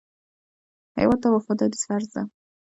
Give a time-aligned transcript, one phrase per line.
[0.99, 2.23] هېواد ته وفاداري فرض ده